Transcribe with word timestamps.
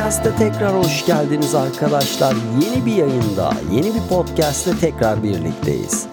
Podcast'e 0.00 0.36
tekrar 0.36 0.78
hoş 0.78 1.06
geldiniz 1.06 1.54
arkadaşlar. 1.54 2.36
Yeni 2.62 2.86
bir 2.86 2.92
yayında, 2.92 3.52
yeni 3.72 3.94
bir 3.94 4.08
podcast'te 4.08 4.78
tekrar 4.80 5.22
birlikteyiz. 5.22 6.06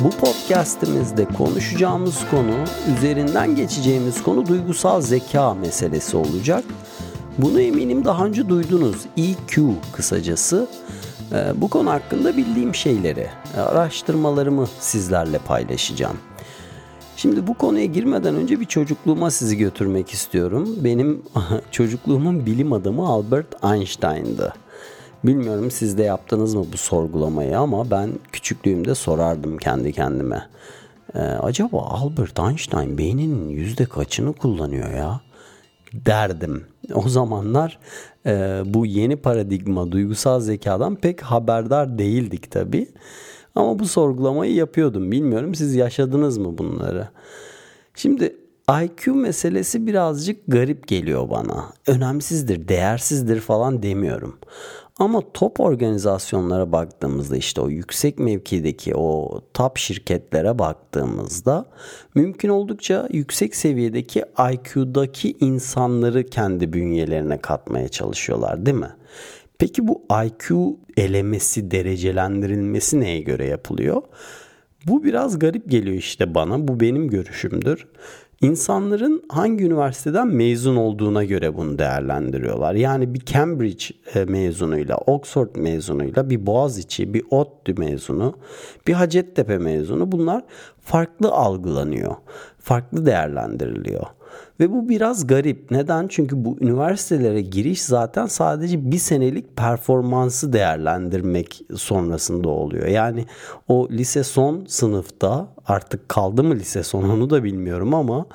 Bu 0.00 0.10
podcast'imizde 0.10 1.24
konuşacağımız 1.24 2.16
konu, 2.30 2.64
üzerinden 2.96 3.56
geçeceğimiz 3.56 4.22
konu 4.22 4.46
duygusal 4.46 5.00
zeka 5.00 5.54
meselesi 5.54 6.16
olacak. 6.16 6.64
Bunu 7.38 7.60
eminim 7.60 8.04
daha 8.04 8.24
önce 8.24 8.48
duydunuz. 8.48 8.96
EQ 9.16 9.74
kısacası. 9.92 10.66
Ee, 11.32 11.52
bu 11.54 11.70
konu 11.70 11.90
hakkında 11.90 12.36
bildiğim 12.36 12.74
şeyleri, 12.74 13.30
araştırmalarımı 13.56 14.66
sizlerle 14.80 15.38
paylaşacağım. 15.38 16.16
Şimdi 17.22 17.46
bu 17.46 17.54
konuya 17.54 17.84
girmeden 17.84 18.34
önce 18.34 18.60
bir 18.60 18.64
çocukluğuma 18.64 19.30
sizi 19.30 19.58
götürmek 19.58 20.10
istiyorum. 20.10 20.76
Benim 20.84 21.22
çocukluğumun 21.70 22.46
bilim 22.46 22.72
adamı 22.72 23.08
Albert 23.08 23.64
Einstein'dı. 23.64 24.52
Bilmiyorum 25.24 25.70
siz 25.70 25.98
de 25.98 26.02
yaptınız 26.02 26.54
mı 26.54 26.66
bu 26.72 26.76
sorgulamayı 26.76 27.58
ama 27.58 27.90
ben 27.90 28.10
küçüklüğümde 28.32 28.94
sorardım 28.94 29.58
kendi 29.58 29.92
kendime. 29.92 30.48
Ee, 31.14 31.18
acaba 31.18 31.80
Albert 31.80 32.38
Einstein 32.38 32.98
beyninin 32.98 33.48
yüzde 33.48 33.84
kaçını 33.84 34.32
kullanıyor 34.32 34.90
ya? 34.90 35.20
derdim. 35.94 36.64
O 36.94 37.08
zamanlar 37.08 37.78
e, 38.26 38.62
bu 38.66 38.86
yeni 38.86 39.16
paradigma 39.16 39.92
duygusal 39.92 40.40
zekadan 40.40 40.96
pek 40.96 41.22
haberdar 41.22 41.98
değildik 41.98 42.50
tabii. 42.50 42.88
Ama 43.54 43.78
bu 43.78 43.86
sorgulamayı 43.86 44.54
yapıyordum. 44.54 45.12
Bilmiyorum 45.12 45.54
siz 45.54 45.74
yaşadınız 45.74 46.38
mı 46.38 46.58
bunları? 46.58 47.08
Şimdi 47.94 48.36
IQ 48.82 49.14
meselesi 49.14 49.86
birazcık 49.86 50.40
garip 50.48 50.88
geliyor 50.88 51.30
bana. 51.30 51.64
Önemsizdir, 51.86 52.68
değersizdir 52.68 53.40
falan 53.40 53.82
demiyorum. 53.82 54.38
Ama 54.98 55.22
top 55.34 55.60
organizasyonlara 55.60 56.72
baktığımızda 56.72 57.36
işte 57.36 57.60
o 57.60 57.68
yüksek 57.68 58.18
mevkideki 58.18 58.94
o 58.96 59.40
top 59.54 59.78
şirketlere 59.78 60.58
baktığımızda 60.58 61.64
mümkün 62.14 62.48
oldukça 62.48 63.08
yüksek 63.12 63.56
seviyedeki 63.56 64.24
IQ'daki 64.52 65.36
insanları 65.40 66.26
kendi 66.26 66.72
bünyelerine 66.72 67.38
katmaya 67.38 67.88
çalışıyorlar 67.88 68.66
değil 68.66 68.76
mi? 68.76 68.92
Peki 69.62 69.88
bu 69.88 70.02
IQ 70.24 70.76
elemesi, 70.96 71.70
derecelendirilmesi 71.70 73.00
neye 73.00 73.20
göre 73.20 73.46
yapılıyor? 73.46 74.02
Bu 74.86 75.04
biraz 75.04 75.38
garip 75.38 75.70
geliyor 75.70 75.96
işte 75.96 76.34
bana. 76.34 76.68
Bu 76.68 76.80
benim 76.80 77.08
görüşümdür. 77.08 77.86
İnsanların 78.40 79.22
hangi 79.28 79.64
üniversiteden 79.64 80.28
mezun 80.28 80.76
olduğuna 80.76 81.24
göre 81.24 81.56
bunu 81.56 81.78
değerlendiriyorlar. 81.78 82.74
Yani 82.74 83.14
bir 83.14 83.20
Cambridge 83.20 83.84
e, 84.14 84.24
mezunuyla, 84.24 84.96
Oxford 84.96 85.56
mezunuyla, 85.56 86.30
bir 86.30 86.46
Boğaziçi, 86.46 87.14
bir 87.14 87.24
ODTÜ 87.30 87.74
mezunu, 87.74 88.38
bir 88.86 88.92
Hacettepe 88.92 89.58
mezunu 89.58 90.12
bunlar 90.12 90.44
farklı 90.80 91.30
algılanıyor. 91.30 92.14
Farklı 92.62 93.06
değerlendiriliyor. 93.06 94.06
Ve 94.60 94.72
bu 94.72 94.88
biraz 94.88 95.26
garip. 95.26 95.70
Neden? 95.70 96.08
Çünkü 96.08 96.44
bu 96.44 96.56
üniversitelere 96.60 97.40
giriş 97.40 97.82
zaten 97.82 98.26
sadece 98.26 98.90
bir 98.90 98.98
senelik 98.98 99.56
performansı 99.56 100.52
değerlendirmek 100.52 101.62
sonrasında 101.76 102.48
oluyor. 102.48 102.86
Yani 102.86 103.26
o 103.68 103.88
lise 103.90 104.24
son 104.24 104.64
sınıfta 104.66 105.48
artık 105.66 106.08
kaldı 106.08 106.44
mı 106.44 106.54
lise 106.54 106.82
son 106.82 107.08
onu 107.08 107.30
da 107.30 107.44
bilmiyorum 107.44 107.94
ama 107.94 108.26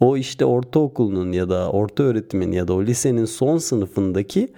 o 0.00 0.16
işte 0.16 0.44
ortaokulun 0.44 1.32
ya 1.32 1.48
da 1.48 1.70
orta 1.70 2.02
öğretimin 2.02 2.52
ya 2.52 2.68
da 2.68 2.72
o 2.74 2.82
lisenin 2.82 3.24
son 3.24 3.58
sınıfındaki 3.58 4.48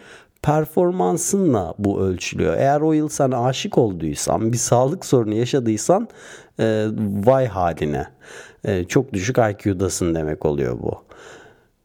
performansınla 0.43 1.75
bu 1.79 2.01
ölçülüyor. 2.01 2.55
Eğer 2.57 2.81
o 2.81 2.93
yıl 2.93 3.09
sen 3.09 3.31
aşık 3.31 3.79
olduysan, 3.79 4.53
bir 4.53 4.59
sağlık 4.59 5.05
sorunu 5.05 5.35
yaşadıysan 5.35 6.09
e, 6.61 6.87
vay 7.25 7.47
haline. 7.47 8.07
E, 8.65 8.85
çok 8.85 9.13
düşük 9.13 9.37
IQ'dasın 9.39 10.15
demek 10.15 10.47
oluyor 10.47 10.79
bu. 10.83 11.03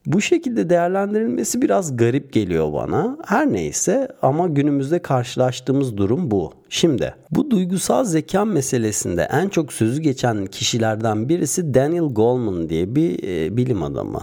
Bu 0.06 0.22
şekilde 0.22 0.70
değerlendirilmesi 0.70 1.62
biraz 1.62 1.98
garip 1.98 2.34
geliyor 2.34 2.74
bana. 2.74 3.18
Her 3.26 3.54
neyse 3.54 4.08
ama 4.22 4.48
günümüzde 4.48 5.00
karşılaştığımız 5.00 5.98
durum 5.98 6.32
bu. 6.32 6.54
Şimdi 6.70 7.16
bu 7.32 7.52
duygusal 7.52 8.04
zeka 8.04 8.46
meselesinde 8.46 9.28
en 9.32 9.50
çok 9.50 9.74
sözü 9.74 10.02
geçen 10.02 10.46
kişilerden 10.46 11.30
birisi 11.30 11.74
Daniel 11.74 12.14
Goleman 12.14 12.70
diye 12.70 12.96
bir 12.96 13.24
e, 13.24 13.58
bilim 13.58 13.84
adamı. 13.84 14.22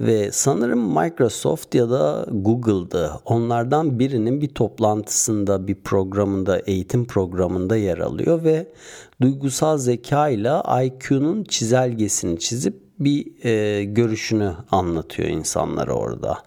Ve 0.00 0.32
sanırım 0.32 1.00
Microsoft 1.00 1.74
ya 1.74 1.90
da 1.90 2.26
Google'dı. 2.30 3.10
Onlardan 3.24 3.98
birinin 3.98 4.40
bir 4.40 4.48
toplantısında, 4.48 5.66
bir 5.68 5.74
programında, 5.74 6.58
eğitim 6.58 7.04
programında 7.04 7.76
yer 7.76 7.98
alıyor 7.98 8.44
ve 8.44 8.66
duygusal 9.22 9.78
zeka 9.78 10.28
ile 10.28 10.52
IQ'nun 10.86 11.44
çizelgesini 11.44 12.38
çizip 12.38 12.74
bir 13.00 13.44
e, 13.44 13.84
görüşünü 13.84 14.52
anlatıyor 14.70 15.28
insanlara 15.28 15.92
orada. 15.92 16.38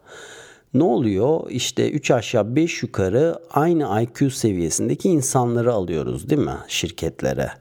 Ne 0.74 0.84
oluyor? 0.84 1.50
İşte 1.50 1.92
3 1.92 2.12
aşağı 2.12 2.56
5 2.56 2.84
yukarı 2.84 3.40
aynı 3.52 4.02
IQ 4.02 4.30
seviyesindeki 4.30 5.10
insanları 5.10 5.74
alıyoruz 5.74 6.30
değil 6.30 6.42
mi 6.42 6.58
şirketlere? 6.68 7.52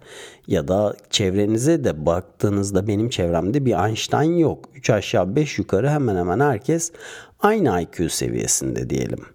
Ya 0.46 0.68
da 0.68 0.94
çevrenize 1.10 1.84
de 1.84 2.06
baktığınızda 2.06 2.86
benim 2.86 3.08
çevremde 3.08 3.64
bir 3.64 3.86
Einstein 3.86 4.36
yok. 4.36 4.68
3 4.74 4.90
aşağı 4.90 5.36
5 5.36 5.58
yukarı 5.58 5.90
hemen 5.90 6.16
hemen 6.16 6.40
herkes 6.40 6.92
aynı 7.40 7.82
IQ 7.82 8.08
seviyesinde 8.08 8.90
diyelim. 8.90 9.33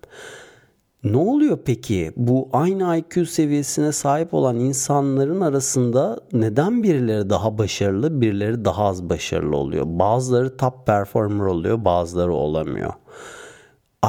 Ne 1.04 1.18
oluyor 1.18 1.60
peki? 1.66 2.12
Bu 2.16 2.50
aynı 2.54 2.98
IQ 2.98 3.26
seviyesine 3.26 3.92
sahip 3.92 4.34
olan 4.34 4.60
insanların 4.60 5.42
arasında 5.42 6.20
neden 6.34 6.84
birileri 6.84 7.30
daha 7.30 7.58
başarılı, 7.58 8.22
birileri 8.22 8.66
daha 8.66 8.86
az 8.86 9.10
başarılı 9.10 9.58
oluyor? 9.58 9.86
Bazıları 9.88 10.58
top 10.58 10.88
performer 10.88 11.46
oluyor, 11.46 11.86
bazıları 11.86 12.34
olamıyor. 12.34 12.94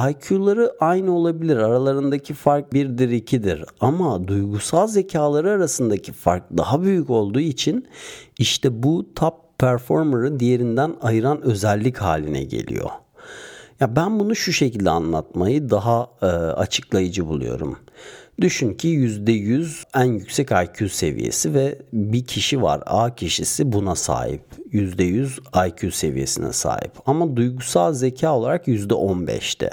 IQ'ları 0.09 0.71
aynı 0.79 1.15
olabilir. 1.15 1.57
Aralarındaki 1.57 2.33
fark 2.33 2.73
birdir, 2.73 3.09
ikidir. 3.09 3.65
Ama 3.79 4.27
duygusal 4.27 4.87
zekaları 4.87 5.51
arasındaki 5.51 6.11
fark 6.11 6.43
daha 6.57 6.81
büyük 6.81 7.09
olduğu 7.09 7.39
için 7.39 7.87
işte 8.37 8.83
bu 8.83 9.13
top 9.15 9.33
performer'ı 9.57 10.39
diğerinden 10.39 10.95
ayıran 11.01 11.41
özellik 11.41 11.97
haline 11.97 12.43
geliyor. 12.43 12.89
Ya 13.81 13.95
ben 13.95 14.19
bunu 14.19 14.35
şu 14.35 14.53
şekilde 14.53 14.89
anlatmayı 14.89 15.69
daha 15.69 16.07
e, 16.21 16.25
açıklayıcı 16.25 17.27
buluyorum. 17.27 17.79
Düşün 18.41 18.73
ki 18.73 18.87
%100 18.87 19.83
en 19.95 20.03
yüksek 20.03 20.49
IQ 20.51 20.89
seviyesi 20.89 21.53
ve 21.53 21.79
bir 21.93 22.25
kişi 22.25 22.61
var 22.61 22.83
A 22.85 23.15
kişisi 23.15 23.71
buna 23.71 23.95
sahip. 23.95 24.41
%100 24.73 25.67
IQ 25.67 25.91
seviyesine 25.91 26.53
sahip 26.53 26.91
ama 27.05 27.35
duygusal 27.35 27.93
zeka 27.93 28.35
olarak 28.35 28.67
%15'te. 28.67 29.69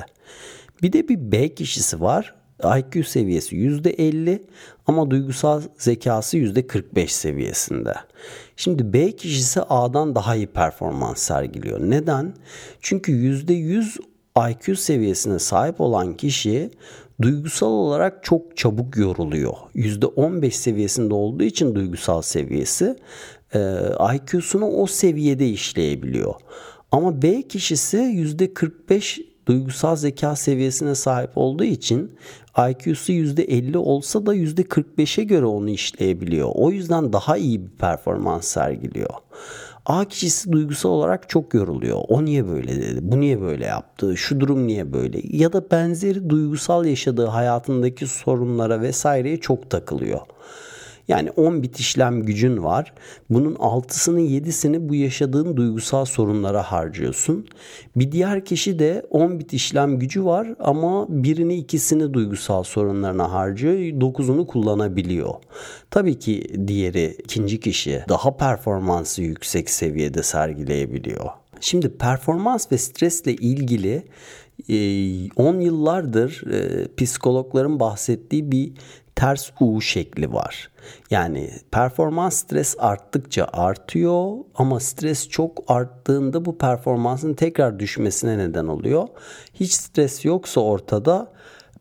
Bir 0.82 0.92
de 0.92 1.08
bir 1.08 1.32
B 1.32 1.54
kişisi 1.54 2.00
var. 2.00 2.34
IQ 2.64 3.04
seviyesi 3.04 3.56
%50 3.56 4.42
ama 4.86 5.10
duygusal 5.10 5.62
zekası 5.78 6.38
%45 6.38 7.08
seviyesinde. 7.08 7.94
Şimdi 8.56 8.92
B 8.92 9.12
kişisi 9.16 9.60
A'dan 9.62 10.14
daha 10.14 10.36
iyi 10.36 10.46
performans 10.46 11.18
sergiliyor. 11.18 11.80
Neden? 11.80 12.34
Çünkü 12.80 13.12
%100 13.12 13.98
IQ 14.50 14.76
seviyesine 14.76 15.38
sahip 15.38 15.80
olan 15.80 16.16
kişi 16.16 16.70
duygusal 17.22 17.66
olarak 17.66 18.24
çok 18.24 18.56
çabuk 18.56 18.96
yoruluyor. 18.96 19.54
%15 19.74 20.50
seviyesinde 20.50 21.14
olduğu 21.14 21.44
için 21.44 21.74
duygusal 21.74 22.22
seviyesi 22.22 22.96
IQ'sunu 24.14 24.66
o 24.66 24.86
seviyede 24.86 25.48
işleyebiliyor. 25.48 26.34
Ama 26.92 27.22
B 27.22 27.42
kişisi 27.42 27.96
%45 27.96 29.27
duygusal 29.48 29.96
zeka 29.96 30.36
seviyesine 30.36 30.94
sahip 30.94 31.30
olduğu 31.34 31.64
için 31.64 32.12
IQ'su 32.70 33.12
%50 33.12 33.76
olsa 33.76 34.26
da 34.26 34.34
%45'e 34.34 35.24
göre 35.24 35.44
onu 35.44 35.70
işleyebiliyor. 35.70 36.50
O 36.54 36.70
yüzden 36.70 37.12
daha 37.12 37.36
iyi 37.36 37.66
bir 37.66 37.70
performans 37.70 38.46
sergiliyor. 38.46 39.10
A 39.86 40.04
kişisi 40.04 40.52
duygusal 40.52 40.90
olarak 40.90 41.28
çok 41.28 41.54
yoruluyor. 41.54 42.00
O 42.08 42.24
niye 42.24 42.48
böyle 42.48 42.76
dedi? 42.76 42.98
Bu 43.02 43.20
niye 43.20 43.40
böyle 43.40 43.66
yaptı? 43.66 44.16
Şu 44.16 44.40
durum 44.40 44.66
niye 44.66 44.92
böyle? 44.92 45.20
Ya 45.24 45.52
da 45.52 45.70
benzeri 45.70 46.30
duygusal 46.30 46.84
yaşadığı 46.84 47.26
hayatındaki 47.26 48.06
sorunlara 48.06 48.80
vesaireye 48.80 49.40
çok 49.40 49.70
takılıyor. 49.70 50.20
Yani 51.08 51.30
10 51.30 51.62
bit 51.62 51.80
işlem 51.80 52.22
gücün 52.22 52.64
var. 52.64 52.92
Bunun 53.30 53.54
6'sını 53.54 54.20
7'sini 54.20 54.88
bu 54.88 54.94
yaşadığın 54.94 55.56
duygusal 55.56 56.04
sorunlara 56.04 56.62
harcıyorsun. 56.62 57.46
Bir 57.96 58.12
diğer 58.12 58.44
kişi 58.44 58.78
de 58.78 59.06
10 59.10 59.38
bit 59.38 59.52
işlem 59.52 59.98
gücü 59.98 60.24
var 60.24 60.48
ama 60.60 61.06
birini 61.08 61.54
ikisini 61.54 62.14
duygusal 62.14 62.62
sorunlarına 62.62 63.32
harcıyor. 63.32 63.74
9'unu 63.74 64.46
kullanabiliyor. 64.46 65.34
Tabii 65.90 66.18
ki 66.18 66.66
diğeri 66.66 67.16
ikinci 67.24 67.60
kişi 67.60 68.04
daha 68.08 68.36
performansı 68.36 69.22
yüksek 69.22 69.70
seviyede 69.70 70.22
sergileyebiliyor. 70.22 71.30
Şimdi 71.60 71.88
performans 71.88 72.72
ve 72.72 72.78
stresle 72.78 73.34
ilgili 73.34 74.02
10 75.36 75.60
yıllardır 75.60 76.44
psikologların 76.96 77.80
bahsettiği 77.80 78.52
bir 78.52 78.72
ters 79.18 79.50
U 79.60 79.80
şekli 79.80 80.32
var. 80.32 80.70
Yani 81.10 81.50
performans 81.70 82.36
stres 82.36 82.76
arttıkça 82.78 83.48
artıyor 83.52 84.36
ama 84.54 84.80
stres 84.80 85.28
çok 85.28 85.64
arttığında 85.68 86.44
bu 86.44 86.58
performansın 86.58 87.34
tekrar 87.34 87.78
düşmesine 87.78 88.38
neden 88.38 88.66
oluyor. 88.66 89.08
Hiç 89.54 89.72
stres 89.72 90.24
yoksa 90.24 90.60
ortada 90.60 91.32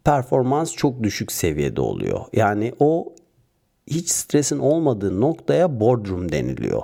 performans 0.04 0.74
çok 0.74 1.04
düşük 1.04 1.32
seviyede 1.32 1.82
oluyor. 1.82 2.20
Yani 2.34 2.74
o 2.80 3.16
hiç 3.88 4.10
stresin 4.10 4.60
olmadığı 4.60 5.22
noktaya 5.22 5.80
boardroom 5.80 6.32
deniliyor. 6.32 6.84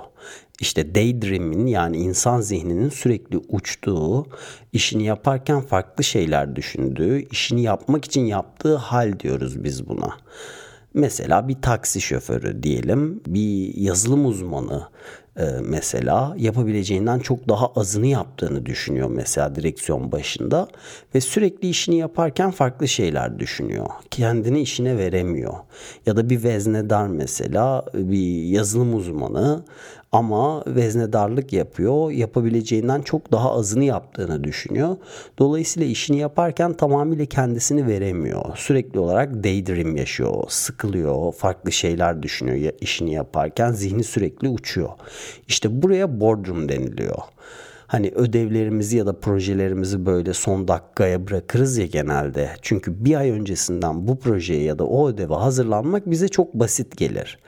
İşte 0.60 0.94
daydream'in 0.94 1.66
yani 1.66 1.96
insan 1.96 2.40
zihninin 2.40 2.88
sürekli 2.88 3.38
uçtuğu, 3.48 4.26
işini 4.72 5.04
yaparken 5.04 5.60
farklı 5.60 6.04
şeyler 6.04 6.56
düşündüğü, 6.56 7.28
işini 7.30 7.62
yapmak 7.62 8.04
için 8.04 8.24
yaptığı 8.24 8.76
hal 8.76 9.20
diyoruz 9.20 9.64
biz 9.64 9.88
buna. 9.88 10.16
Mesela 10.94 11.48
bir 11.48 11.62
taksi 11.62 12.00
şoförü 12.00 12.62
diyelim, 12.62 13.20
bir 13.26 13.74
yazılım 13.74 14.26
uzmanı 14.26 14.88
mesela 15.62 16.34
yapabileceğinden 16.38 17.18
çok 17.18 17.48
daha 17.48 17.66
azını 17.66 18.06
yaptığını 18.06 18.66
düşünüyor 18.66 19.10
mesela 19.10 19.54
direksiyon 19.54 20.12
başında 20.12 20.68
ve 21.14 21.20
sürekli 21.20 21.68
işini 21.68 21.96
yaparken 21.96 22.50
farklı 22.50 22.88
şeyler 22.88 23.38
düşünüyor. 23.38 23.86
Kendini 24.10 24.60
işine 24.60 24.98
veremiyor. 24.98 25.54
Ya 26.06 26.16
da 26.16 26.30
bir 26.30 26.42
veznedar 26.42 27.06
mesela 27.06 27.84
bir 27.94 28.42
yazılım 28.42 28.94
uzmanı 28.94 29.64
ama 30.14 30.62
veznedarlık 30.66 31.52
yapıyor. 31.52 32.10
Yapabileceğinden 32.10 33.02
çok 33.02 33.32
daha 33.32 33.52
azını 33.52 33.84
yaptığını 33.84 34.44
düşünüyor. 34.44 34.96
Dolayısıyla 35.38 35.88
işini 35.88 36.18
yaparken 36.18 36.72
tamamıyla 36.72 37.26
kendisini 37.26 37.86
veremiyor. 37.86 38.44
Sürekli 38.56 38.98
olarak 38.98 39.44
daydream 39.44 39.96
yaşıyor, 39.96 40.44
sıkılıyor, 40.48 41.32
farklı 41.32 41.72
şeyler 41.72 42.22
düşünüyor 42.22 42.72
işini 42.80 43.14
yaparken. 43.14 43.72
Zihni 43.72 44.04
sürekli 44.04 44.48
uçuyor. 44.48 44.90
İşte 45.48 45.82
buraya 45.82 46.20
boardroom 46.20 46.68
deniliyor 46.68 47.18
hani 47.94 48.10
ödevlerimizi 48.14 48.96
ya 48.96 49.06
da 49.06 49.20
projelerimizi 49.20 50.06
böyle 50.06 50.34
son 50.34 50.68
dakikaya 50.68 51.26
bırakırız 51.26 51.78
ya 51.78 51.86
genelde. 51.86 52.50
Çünkü 52.62 53.04
bir 53.04 53.14
ay 53.14 53.30
öncesinden 53.30 54.06
bu 54.08 54.18
projeye 54.18 54.62
ya 54.62 54.78
da 54.78 54.86
o 54.86 55.08
ödeve 55.08 55.34
hazırlanmak 55.34 56.10
bize 56.10 56.28
çok 56.28 56.54
basit 56.54 56.96
gelir. 56.96 57.38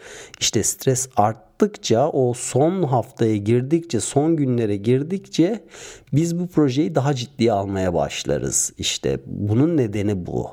İşte 0.40 0.62
stres 0.62 1.08
arttıkça 1.56 2.08
o 2.08 2.34
son 2.34 2.82
haftaya 2.82 3.36
girdikçe 3.36 4.00
son 4.00 4.36
günlere 4.36 4.76
girdikçe 4.76 5.64
biz 6.12 6.38
bu 6.38 6.46
projeyi 6.46 6.94
daha 6.94 7.14
ciddiye 7.14 7.52
almaya 7.52 7.94
başlarız. 7.94 8.72
İşte 8.78 9.20
bunun 9.26 9.76
nedeni 9.76 10.26
bu. 10.26 10.48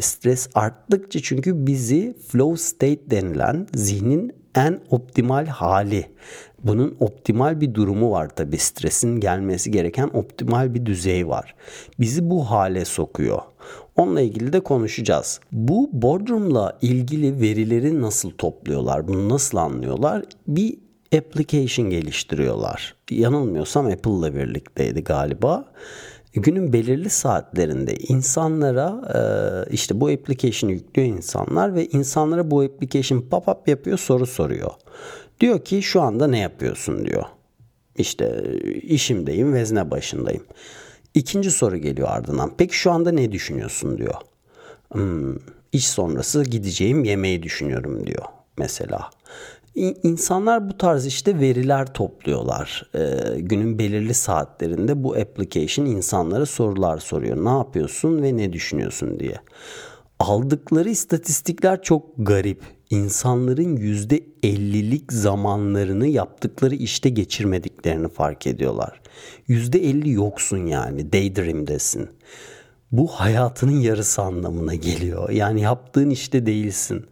Stres 0.00 0.48
arttıkça 0.54 1.20
çünkü 1.22 1.66
bizi 1.66 2.14
flow 2.28 2.56
state 2.56 3.10
denilen 3.10 3.66
zihnin 3.74 4.32
en 4.54 4.80
optimal 4.90 5.46
hali 5.46 6.06
bunun 6.64 6.96
optimal 7.00 7.60
bir 7.60 7.74
durumu 7.74 8.10
var 8.10 8.28
tabi 8.28 8.58
stresin 8.58 9.20
gelmesi 9.20 9.70
gereken 9.70 10.10
optimal 10.12 10.74
bir 10.74 10.86
düzey 10.86 11.28
var. 11.28 11.54
Bizi 12.00 12.30
bu 12.30 12.50
hale 12.50 12.84
sokuyor. 12.84 13.42
Onunla 14.00 14.20
ilgili 14.20 14.52
de 14.52 14.60
konuşacağız. 14.60 15.40
Bu 15.52 15.90
boardroom'la 15.92 16.78
ilgili 16.82 17.40
verileri 17.40 18.02
nasıl 18.02 18.30
topluyorlar? 18.30 19.08
Bunu 19.08 19.28
nasıl 19.28 19.58
anlıyorlar? 19.58 20.24
Bir 20.46 20.78
application 21.16 21.90
geliştiriyorlar. 21.90 22.94
Yanılmıyorsam 23.10 23.86
Apple'la 23.86 24.34
birlikteydi 24.34 25.04
galiba. 25.04 25.64
Günün 26.32 26.72
belirli 26.72 27.10
saatlerinde 27.10 27.94
insanlara 27.94 29.00
işte 29.70 30.00
bu 30.00 30.08
application'ı 30.08 30.72
yüklüyor 30.72 31.08
insanlar 31.08 31.74
ve 31.74 31.86
insanlara 31.86 32.50
bu 32.50 32.62
application 32.62 33.18
pop-up 33.30 33.70
yapıyor 33.70 33.98
soru 33.98 34.26
soruyor. 34.26 34.70
Diyor 35.40 35.64
ki 35.64 35.82
şu 35.82 36.00
anda 36.00 36.26
ne 36.26 36.38
yapıyorsun 36.38 37.06
diyor. 37.06 37.24
İşte 37.96 38.42
işimdeyim, 38.82 39.52
vezne 39.52 39.90
başındayım. 39.90 40.44
İkinci 41.14 41.50
soru 41.50 41.76
geliyor 41.76 42.08
ardından. 42.08 42.52
Peki 42.58 42.76
şu 42.76 42.90
anda 42.90 43.12
ne 43.12 43.32
düşünüyorsun 43.32 43.98
diyor. 43.98 44.14
Hmm, 44.92 45.36
iş 45.72 45.88
sonrası 45.88 46.42
gideceğim 46.42 47.04
yemeği 47.04 47.42
düşünüyorum 47.42 48.06
diyor 48.06 48.24
mesela. 48.58 49.10
İnsanlar 49.74 50.68
bu 50.68 50.78
tarz 50.78 51.06
işte 51.06 51.40
veriler 51.40 51.92
topluyorlar. 51.94 52.90
Ee, 52.94 53.40
günün 53.40 53.78
belirli 53.78 54.14
saatlerinde 54.14 55.04
bu 55.04 55.14
application 55.14 55.86
insanlara 55.86 56.46
sorular 56.46 56.98
soruyor. 56.98 57.44
Ne 57.44 57.48
yapıyorsun 57.48 58.22
ve 58.22 58.36
ne 58.36 58.52
düşünüyorsun 58.52 59.20
diye. 59.20 59.36
Aldıkları 60.18 60.88
istatistikler 60.88 61.82
çok 61.82 62.06
garip 62.18 62.62
insanların 62.90 63.76
yüzde 63.76 64.20
ellilik 64.42 65.12
zamanlarını 65.12 66.06
yaptıkları 66.06 66.74
işte 66.74 67.08
geçirmediklerini 67.08 68.08
fark 68.08 68.46
ediyorlar. 68.46 69.00
Yüzde 69.48 69.78
elli 69.78 70.10
yoksun 70.10 70.66
yani 70.66 71.12
daydream'desin. 71.12 72.08
Bu 72.92 73.06
hayatının 73.06 73.80
yarısı 73.80 74.22
anlamına 74.22 74.74
geliyor. 74.74 75.30
Yani 75.30 75.60
yaptığın 75.60 76.10
işte 76.10 76.46
değilsin. 76.46 77.04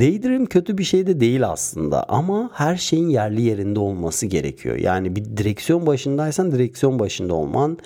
Daydream 0.00 0.46
kötü 0.46 0.78
bir 0.78 0.84
şey 0.84 1.06
de 1.06 1.20
değil 1.20 1.48
aslında 1.48 2.04
ama 2.08 2.50
her 2.54 2.76
şeyin 2.76 3.08
yerli 3.08 3.42
yerinde 3.42 3.78
olması 3.78 4.26
gerekiyor. 4.26 4.76
Yani 4.76 5.16
bir 5.16 5.24
direksiyon 5.24 5.86
başındaysan 5.86 6.52
direksiyon 6.52 6.98
başında 6.98 7.34
olman, 7.34 7.78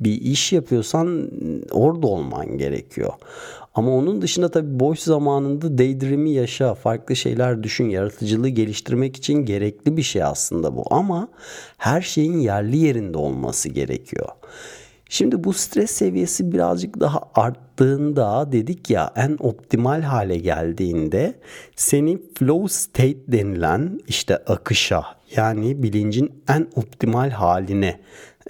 bir 0.00 0.20
iş 0.20 0.52
yapıyorsan 0.52 1.30
orada 1.70 2.06
olman 2.06 2.58
gerekiyor. 2.58 3.12
Ama 3.74 3.90
onun 3.90 4.22
dışında 4.22 4.50
tabii 4.50 4.80
boş 4.80 4.98
zamanında 4.98 5.78
daydream'i 5.78 6.30
yaşa, 6.30 6.74
farklı 6.74 7.16
şeyler 7.16 7.62
düşün, 7.62 7.88
yaratıcılığı 7.88 8.48
geliştirmek 8.48 9.16
için 9.16 9.34
gerekli 9.34 9.96
bir 9.96 10.02
şey 10.02 10.22
aslında 10.22 10.76
bu. 10.76 10.84
Ama 10.90 11.28
her 11.78 12.02
şeyin 12.02 12.38
yerli 12.38 12.76
yerinde 12.76 13.18
olması 13.18 13.68
gerekiyor. 13.68 14.28
Şimdi 15.08 15.44
bu 15.44 15.52
stres 15.52 15.90
seviyesi 15.90 16.52
birazcık 16.52 17.00
daha 17.00 17.20
arttığında 17.34 18.52
dedik 18.52 18.90
ya 18.90 19.12
en 19.16 19.36
optimal 19.40 20.02
hale 20.02 20.36
geldiğinde 20.36 21.34
seni 21.76 22.18
flow 22.38 22.68
state 22.68 23.18
denilen 23.28 24.00
işte 24.08 24.36
akışa 24.36 25.04
yani 25.36 25.82
bilincin 25.82 26.42
en 26.48 26.68
optimal 26.76 27.30
haline 27.30 28.00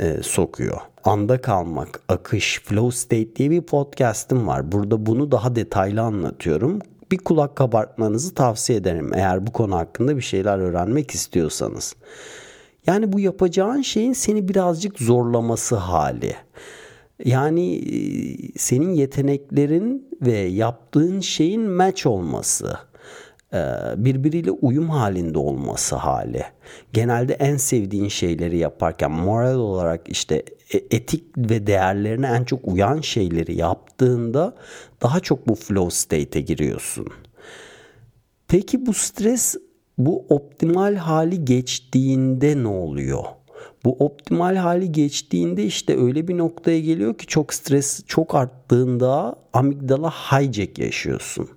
e, 0.00 0.22
sokuyor. 0.22 0.78
Anda 1.04 1.40
kalmak, 1.40 2.00
akış, 2.08 2.60
flow 2.64 2.96
state 2.96 3.36
diye 3.36 3.50
bir 3.50 3.62
podcast'ım 3.62 4.46
var. 4.46 4.72
Burada 4.72 5.06
bunu 5.06 5.30
daha 5.30 5.56
detaylı 5.56 6.02
anlatıyorum. 6.02 6.78
Bir 7.12 7.18
kulak 7.18 7.56
kabartmanızı 7.56 8.34
tavsiye 8.34 8.78
ederim 8.78 9.10
eğer 9.14 9.46
bu 9.46 9.52
konu 9.52 9.76
hakkında 9.76 10.16
bir 10.16 10.22
şeyler 10.22 10.58
öğrenmek 10.58 11.10
istiyorsanız. 11.10 11.96
Yani 12.86 13.12
bu 13.12 13.20
yapacağın 13.20 13.82
şeyin 13.82 14.12
seni 14.12 14.48
birazcık 14.48 14.98
zorlaması 14.98 15.76
hali. 15.76 16.34
Yani 17.24 17.76
e, 17.76 17.98
senin 18.58 18.94
yeteneklerin 18.94 20.08
ve 20.22 20.38
yaptığın 20.38 21.20
şeyin 21.20 21.62
match 21.62 22.06
olması 22.06 22.78
birbiriyle 23.96 24.50
uyum 24.50 24.90
halinde 24.90 25.38
olması 25.38 25.96
hali. 25.96 26.42
Genelde 26.92 27.34
en 27.34 27.56
sevdiğin 27.56 28.08
şeyleri 28.08 28.58
yaparken 28.58 29.10
moral 29.10 29.58
olarak 29.58 30.08
işte 30.08 30.44
e, 30.74 30.78
etik 30.90 31.24
ve 31.38 31.66
değerlerine 31.66 32.26
en 32.26 32.44
çok 32.44 32.60
uyan 32.68 33.00
şeyleri 33.00 33.56
yaptığında 33.56 34.54
daha 35.02 35.20
çok 35.20 35.48
bu 35.48 35.54
flow 35.54 35.90
state'e 35.90 36.40
giriyorsun. 36.40 37.06
Peki 38.48 38.86
bu 38.86 38.94
stres 38.94 39.56
bu 39.98 40.26
optimal 40.28 40.94
hali 40.94 41.44
geçtiğinde 41.44 42.62
ne 42.62 42.68
oluyor? 42.68 43.24
Bu 43.84 43.96
optimal 43.98 44.56
hali 44.56 44.92
geçtiğinde 44.92 45.64
işte 45.64 45.98
öyle 45.98 46.28
bir 46.28 46.38
noktaya 46.38 46.80
geliyor 46.80 47.18
ki 47.18 47.26
çok 47.26 47.54
stres 47.54 48.04
çok 48.06 48.34
arttığında 48.34 49.36
amigdala 49.52 50.10
hijack 50.10 50.78
yaşıyorsun. 50.78 51.48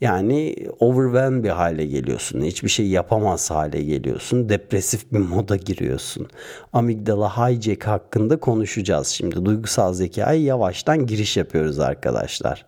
Yani 0.00 0.56
overwhelmed 0.80 1.44
bir 1.44 1.48
hale 1.48 1.86
geliyorsun. 1.86 2.40
Hiçbir 2.40 2.68
şey 2.68 2.88
yapamaz 2.88 3.50
hale 3.50 3.82
geliyorsun. 3.82 4.48
Depresif 4.48 5.12
bir 5.12 5.18
moda 5.18 5.56
giriyorsun. 5.56 6.26
Amigdala 6.72 7.48
hijack 7.48 7.86
hakkında 7.86 8.40
konuşacağız 8.40 9.06
şimdi. 9.06 9.44
Duygusal 9.44 9.92
zekaya 9.92 10.42
yavaştan 10.42 11.06
giriş 11.06 11.36
yapıyoruz 11.36 11.78
arkadaşlar. 11.78 12.66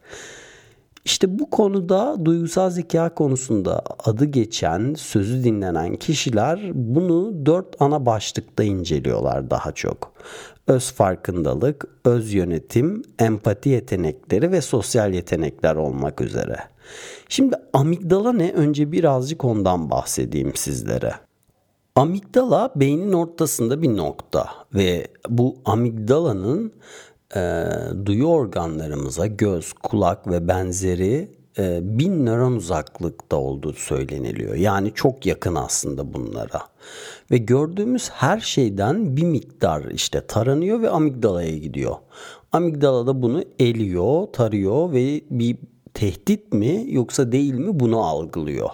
İşte 1.04 1.38
bu 1.38 1.50
konuda 1.50 2.16
duygusal 2.24 2.70
zeka 2.70 3.14
konusunda 3.14 3.82
adı 4.04 4.24
geçen, 4.24 4.94
sözü 4.94 5.44
dinlenen 5.44 5.96
kişiler 5.96 6.70
bunu 6.74 7.46
dört 7.46 7.66
ana 7.82 8.06
başlıkta 8.06 8.64
inceliyorlar 8.64 9.50
daha 9.50 9.72
çok. 9.72 10.12
Öz 10.66 10.92
farkındalık, 10.92 11.84
öz 12.04 12.34
yönetim, 12.34 13.02
empati 13.18 13.68
yetenekleri 13.68 14.52
ve 14.52 14.60
sosyal 14.60 15.14
yetenekler 15.14 15.76
olmak 15.76 16.20
üzere. 16.20 16.56
Şimdi 17.28 17.56
amigdala 17.72 18.32
ne? 18.32 18.52
Önce 18.52 18.92
birazcık 18.92 19.44
ondan 19.44 19.90
bahsedeyim 19.90 20.52
sizlere. 20.54 21.14
Amigdala 21.94 22.70
beynin 22.76 23.12
ortasında 23.12 23.82
bir 23.82 23.96
nokta 23.96 24.46
ve 24.74 25.06
bu 25.28 25.56
amigdalanın 25.64 26.72
e, 27.36 27.64
duyu 28.06 28.26
organlarımıza 28.26 29.26
göz, 29.26 29.72
kulak 29.72 30.26
ve 30.26 30.48
benzeri 30.48 31.40
e, 31.58 31.80
bin 31.82 32.26
nöron 32.26 32.52
uzaklıkta 32.52 33.36
olduğu 33.36 33.72
söyleniliyor. 33.72 34.54
Yani 34.54 34.92
çok 34.94 35.26
yakın 35.26 35.54
aslında 35.54 36.14
bunlara. 36.14 36.60
Ve 37.30 37.38
gördüğümüz 37.38 38.10
her 38.10 38.40
şeyden 38.40 39.16
bir 39.16 39.24
miktar 39.24 39.84
işte 39.84 40.26
taranıyor 40.26 40.82
ve 40.82 40.90
amigdalaya 40.90 41.58
gidiyor. 41.58 41.96
Amigdala 42.52 43.06
da 43.06 43.22
bunu 43.22 43.44
eliyor, 43.58 44.26
tarıyor 44.32 44.92
ve 44.92 45.20
bir 45.30 45.56
tehdit 45.94 46.52
mi 46.52 46.86
yoksa 46.88 47.32
değil 47.32 47.54
mi 47.54 47.80
bunu 47.80 48.00
algılıyor. 48.00 48.70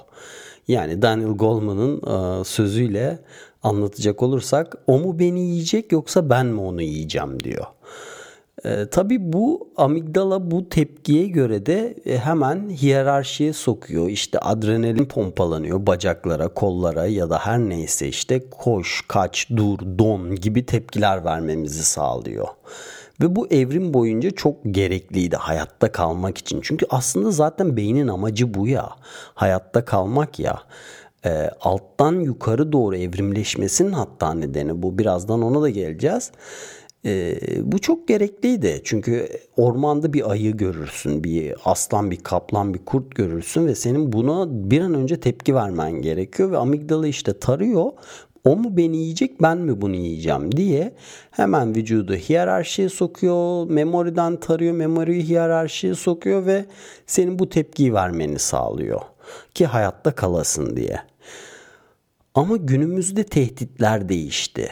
Yani 0.68 1.02
Daniel 1.02 1.30
Goleman'ın 1.30 1.96
e, 1.96 2.44
sözüyle 2.44 3.18
anlatacak 3.62 4.22
olursak 4.22 4.76
o 4.86 4.98
mu 4.98 5.18
beni 5.18 5.40
yiyecek 5.40 5.92
yoksa 5.92 6.30
ben 6.30 6.46
mi 6.46 6.60
onu 6.60 6.82
yiyeceğim 6.82 7.40
diyor. 7.40 7.66
E, 8.64 8.86
tabii 8.90 9.32
bu 9.32 9.68
amigdala 9.76 10.50
bu 10.50 10.68
tepkiye 10.68 11.26
göre 11.26 11.66
de 11.66 11.94
e, 12.06 12.18
hemen 12.18 12.70
hiyerarşiye 12.70 13.52
sokuyor. 13.52 14.08
İşte 14.08 14.38
adrenalin 14.38 15.04
pompalanıyor 15.04 15.86
bacaklara, 15.86 16.48
kollara 16.48 17.06
ya 17.06 17.30
da 17.30 17.38
her 17.38 17.58
neyse 17.58 18.08
işte 18.08 18.50
koş, 18.50 19.04
kaç, 19.08 19.50
dur, 19.56 19.78
don 19.98 20.34
gibi 20.34 20.66
tepkiler 20.66 21.24
vermemizi 21.24 21.84
sağlıyor. 21.84 22.46
Ve 23.20 23.36
bu 23.36 23.48
evrim 23.48 23.94
boyunca 23.94 24.30
çok 24.30 24.56
gerekliydi 24.70 25.36
hayatta 25.36 25.92
kalmak 25.92 26.38
için. 26.38 26.60
Çünkü 26.62 26.86
aslında 26.90 27.30
zaten 27.30 27.76
beynin 27.76 28.08
amacı 28.08 28.54
bu 28.54 28.68
ya. 28.68 28.90
Hayatta 29.34 29.84
kalmak 29.84 30.38
ya. 30.38 30.62
E, 31.24 31.50
alttan 31.60 32.20
yukarı 32.20 32.72
doğru 32.72 32.96
evrimleşmesinin 32.96 33.92
hatta 33.92 34.34
nedeni 34.34 34.82
bu. 34.82 34.98
Birazdan 34.98 35.42
ona 35.42 35.62
da 35.62 35.70
geleceğiz. 35.70 36.30
E, 37.04 37.38
bu 37.72 37.78
çok 37.78 38.08
gerekliydi. 38.08 38.80
Çünkü 38.84 39.28
ormanda 39.56 40.12
bir 40.12 40.30
ayı 40.30 40.56
görürsün, 40.56 41.24
bir 41.24 41.54
aslan, 41.64 42.10
bir 42.10 42.16
kaplan, 42.16 42.74
bir 42.74 42.84
kurt 42.84 43.14
görürsün 43.14 43.66
ve 43.66 43.74
senin 43.74 44.12
buna 44.12 44.46
bir 44.70 44.80
an 44.80 44.94
önce 44.94 45.20
tepki 45.20 45.54
vermen 45.54 45.92
gerekiyor 45.92 46.50
ve 46.50 46.56
amigdala 46.56 47.06
işte 47.06 47.38
tarıyor. 47.38 47.92
O 48.46 48.56
mu 48.56 48.76
beni 48.76 48.96
yiyecek 48.96 49.42
ben 49.42 49.58
mi 49.58 49.80
bunu 49.80 49.96
yiyeceğim 49.96 50.52
diye 50.52 50.94
hemen 51.30 51.74
vücudu 51.74 52.14
hiyerarşiye 52.14 52.88
sokuyor. 52.88 53.70
Memoriden 53.70 54.36
tarıyor, 54.36 54.74
memoriyi 54.74 55.28
hiyerarşiye 55.28 55.94
sokuyor 55.94 56.46
ve 56.46 56.64
senin 57.06 57.38
bu 57.38 57.48
tepkiyi 57.48 57.94
vermeni 57.94 58.38
sağlıyor. 58.38 59.00
Ki 59.54 59.66
hayatta 59.66 60.14
kalasın 60.14 60.76
diye. 60.76 61.00
Ama 62.34 62.56
günümüzde 62.56 63.24
tehditler 63.24 64.08
değişti. 64.08 64.68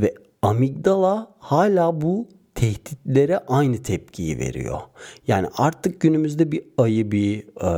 Ve 0.00 0.14
amigdala 0.42 1.34
hala 1.38 2.00
bu 2.00 2.28
tehditlere 2.62 3.38
aynı 3.38 3.82
tepkiyi 3.82 4.38
veriyor. 4.38 4.78
Yani 5.26 5.46
artık 5.56 6.00
günümüzde 6.00 6.52
bir 6.52 6.64
ayı, 6.78 7.10
bir 7.10 7.38
e, 7.38 7.70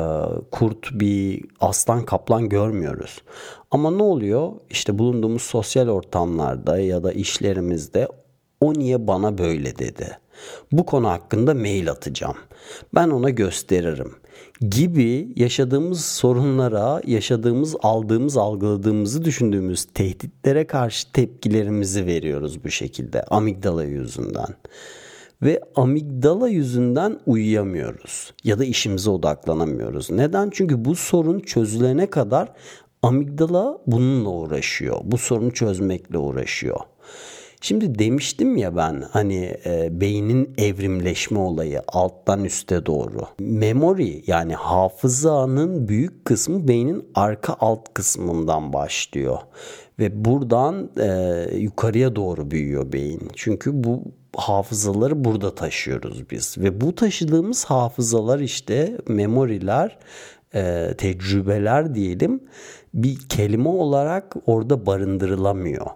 kurt, 0.51 0.91
bir 0.93 1.45
aslan, 1.61 2.05
kaplan 2.05 2.49
görmüyoruz. 2.49 3.23
Ama 3.71 3.91
ne 3.91 4.03
oluyor? 4.03 4.53
İşte 4.71 4.99
bulunduğumuz 4.99 5.43
sosyal 5.43 5.89
ortamlarda 5.89 6.79
ya 6.79 7.05
da 7.05 7.13
işlerimizde 7.13 8.09
o 8.61 8.75
niye 8.75 9.07
bana 9.07 9.39
böyle 9.39 9.79
dedi. 9.79 10.19
Bu 10.73 10.87
konu 10.87 11.09
hakkında 11.09 11.55
mail 11.55 11.91
atacağım. 11.91 12.37
Ben 12.95 13.11
ona 13.11 13.31
gösteririm 13.31 14.15
gibi 14.71 15.33
yaşadığımız 15.37 16.05
sorunlara, 16.05 17.01
yaşadığımız, 17.07 17.77
aldığımız, 17.83 18.37
algıladığımızı 18.37 19.25
düşündüğümüz 19.25 19.85
tehditlere 19.85 20.67
karşı 20.67 21.13
tepkilerimizi 21.13 22.07
veriyoruz 22.07 22.65
bu 22.65 22.71
şekilde 22.71 23.23
amigdala 23.23 23.85
yüzünden. 23.85 24.55
Ve 25.43 25.61
amigdala 25.75 26.49
yüzünden 26.49 27.21
uyuyamıyoruz 27.27 28.33
ya 28.45 28.59
da 28.59 28.65
işimize 28.65 29.11
odaklanamıyoruz. 29.11 30.11
Neden? 30.11 30.51
Çünkü 30.53 30.85
bu 30.85 30.95
sorun 30.95 31.41
çözülene 31.41 32.11
kadar 32.11 32.53
amigdala 33.03 33.79
bununla 33.87 34.29
uğraşıyor. 34.29 35.01
Bu 35.05 35.19
sorunu 35.19 35.51
çözmekle 35.53 36.19
uğraşıyor. 36.19 36.81
Şimdi 37.65 37.99
demiştim 37.99 38.57
ya 38.57 38.77
ben 38.77 39.05
hani 39.11 39.57
e, 39.67 40.01
beynin 40.01 40.55
evrimleşme 40.59 41.39
olayı 41.39 41.83
alttan 41.89 42.45
üste 42.45 42.87
doğru. 42.87 43.21
Memory 43.39 44.23
yani 44.27 44.55
hafızanın 44.55 45.89
büyük 45.89 46.25
kısmı 46.25 46.69
beynin 46.69 47.09
arka 47.15 47.57
alt 47.61 47.95
kısmından 47.95 48.73
başlıyor. 48.73 49.39
Ve 49.99 50.25
buradan 50.25 50.91
e, 51.01 51.49
yukarıya 51.57 52.17
doğru 52.17 52.51
büyüyor 52.51 52.93
beyin. 52.93 53.31
Çünkü 53.35 53.85
bu 53.85 54.03
hafızaları 54.37 55.25
burada 55.25 55.55
taşıyoruz 55.55 56.31
biz. 56.31 56.59
Ve 56.59 56.81
bu 56.81 56.95
taşıdığımız 56.95 57.65
hafızalar 57.65 58.41
işte 58.41 58.99
memoriler, 59.09 59.99
e, 60.55 60.95
tecrübeler 60.99 61.95
diyelim 61.95 62.41
bir 62.95 63.19
kelime 63.29 63.69
olarak 63.69 64.37
orada 64.47 64.87
barındırılamıyor. 64.87 65.87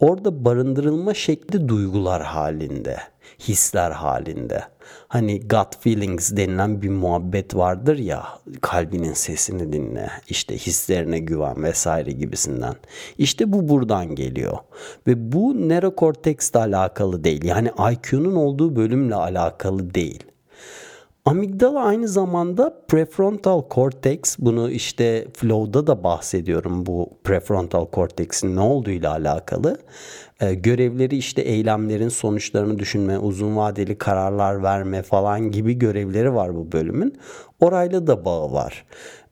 Orada 0.00 0.44
barındırılma 0.44 1.14
şekli 1.14 1.68
duygular 1.68 2.22
halinde, 2.22 2.96
hisler 3.38 3.90
halinde. 3.90 4.62
Hani 5.08 5.40
gut 5.40 5.76
feelings 5.80 6.36
denilen 6.36 6.82
bir 6.82 6.88
muhabbet 6.88 7.56
vardır 7.56 7.98
ya, 7.98 8.26
kalbinin 8.60 9.12
sesini 9.12 9.72
dinle, 9.72 10.10
işte 10.28 10.56
hislerine 10.56 11.18
güven 11.18 11.62
vesaire 11.62 12.12
gibisinden. 12.12 12.74
İşte 13.18 13.52
bu 13.52 13.68
buradan 13.68 14.14
geliyor. 14.14 14.58
Ve 15.06 15.32
bu 15.32 15.68
nerokorteksle 15.68 16.58
alakalı 16.58 17.24
değil. 17.24 17.44
Yani 17.44 17.70
IQ'nun 17.92 18.34
olduğu 18.34 18.76
bölümle 18.76 19.14
alakalı 19.14 19.94
değil. 19.94 20.24
Amigdala 21.26 21.80
aynı 21.84 22.08
zamanda 22.08 22.74
prefrontal 22.88 23.62
cortex 23.70 24.36
bunu 24.38 24.70
işte 24.70 25.26
flow'da 25.34 25.86
da 25.86 26.04
bahsediyorum 26.04 26.86
bu 26.86 27.10
prefrontal 27.24 27.86
cortex'in 27.92 28.56
ne 28.56 28.60
olduğuyla 28.60 29.10
alakalı. 29.12 29.78
Ee, 30.40 30.54
görevleri 30.54 31.16
işte 31.16 31.42
eylemlerin 31.42 32.08
sonuçlarını 32.08 32.78
düşünme, 32.78 33.18
uzun 33.18 33.56
vadeli 33.56 33.98
kararlar 33.98 34.62
verme 34.62 35.02
falan 35.02 35.50
gibi 35.50 35.78
görevleri 35.78 36.34
var 36.34 36.56
bu 36.56 36.72
bölümün. 36.72 37.18
Orayla 37.60 38.06
da 38.06 38.24
bağı 38.24 38.52
var. 38.52 38.84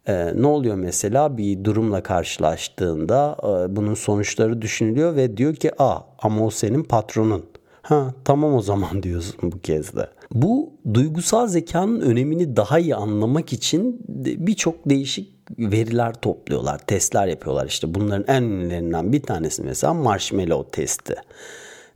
Ee, 0.06 0.32
ne 0.34 0.46
oluyor 0.46 0.76
mesela 0.76 1.36
bir 1.36 1.64
durumla 1.64 2.02
karşılaştığında 2.02 3.36
e, 3.42 3.76
bunun 3.76 3.94
sonuçları 3.94 4.62
düşünülüyor 4.62 5.16
ve 5.16 5.36
diyor 5.36 5.54
ki 5.54 5.70
a 5.78 5.98
ama 6.18 6.46
o 6.46 6.50
senin 6.50 6.82
patronun. 6.82 7.44
Ha 7.82 8.14
tamam 8.24 8.54
o 8.54 8.62
zaman 8.62 9.02
diyorsun 9.02 9.52
bu 9.52 9.58
kez 9.58 9.96
de. 9.96 10.08
Bu 10.34 10.72
duygusal 10.94 11.46
zekanın 11.46 12.00
önemini 12.00 12.56
daha 12.56 12.78
iyi 12.78 12.94
anlamak 12.94 13.52
için 13.52 14.00
birçok 14.46 14.88
değişik 14.90 15.32
veriler 15.58 16.14
topluyorlar, 16.14 16.78
testler 16.78 17.26
yapıyorlar. 17.26 17.66
İşte 17.66 17.94
bunların 17.94 18.24
en 18.36 18.42
ünlülerinden 18.42 19.12
bir 19.12 19.22
tanesi 19.22 19.62
mesela 19.62 19.94
marshmallow 19.94 20.70
testi. 20.70 21.14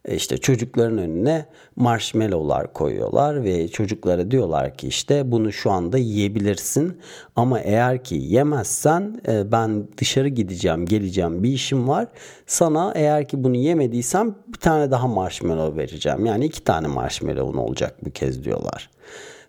E, 0.06 0.14
işte 0.14 0.38
çocukların 0.38 0.98
önüne 0.98 1.46
marshmallowlar 1.76 2.72
koyuyorlar 2.72 3.44
ve 3.44 3.68
çocuklara 3.68 4.30
diyorlar 4.30 4.74
ki 4.76 4.88
işte 4.88 5.30
bunu 5.32 5.52
şu 5.52 5.70
anda 5.70 5.98
yiyebilirsin 5.98 7.00
ama 7.36 7.60
eğer 7.60 8.04
ki 8.04 8.14
yemezsen 8.14 9.20
e, 9.28 9.52
ben 9.52 9.88
dışarı 9.96 10.28
gideceğim 10.28 10.86
geleceğim 10.86 11.42
bir 11.42 11.50
işim 11.50 11.88
var 11.88 12.06
sana 12.46 12.92
eğer 12.94 13.28
ki 13.28 13.44
bunu 13.44 13.56
yemediysem 13.56 14.34
bir 14.48 14.58
tane 14.58 14.90
daha 14.90 15.06
marshmallow 15.06 15.82
vereceğim 15.82 16.26
yani 16.26 16.44
iki 16.44 16.64
tane 16.64 16.86
marshmallow'un 16.86 17.56
olacak 17.56 17.96
bu 18.04 18.10
kez 18.10 18.44
diyorlar. 18.44 18.90